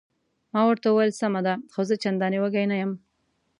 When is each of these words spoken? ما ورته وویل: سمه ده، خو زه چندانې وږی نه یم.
ما 0.53 0.61
ورته 0.67 0.87
وویل: 0.89 1.11
سمه 1.21 1.41
ده، 1.47 1.53
خو 1.71 1.81
زه 1.89 1.95
چندانې 2.03 2.37
وږی 2.41 2.65
نه 2.71 2.75
یم. 2.81 2.91